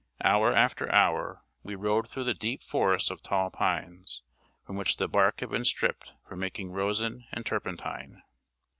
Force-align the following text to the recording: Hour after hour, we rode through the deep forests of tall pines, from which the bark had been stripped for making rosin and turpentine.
Hour 0.23 0.51
after 0.51 0.91
hour, 0.91 1.43
we 1.61 1.75
rode 1.75 2.09
through 2.09 2.23
the 2.23 2.33
deep 2.33 2.63
forests 2.63 3.11
of 3.11 3.21
tall 3.21 3.51
pines, 3.51 4.23
from 4.65 4.75
which 4.75 4.97
the 4.97 5.07
bark 5.07 5.41
had 5.41 5.51
been 5.51 5.63
stripped 5.63 6.13
for 6.27 6.35
making 6.35 6.71
rosin 6.71 7.25
and 7.31 7.45
turpentine. 7.45 8.23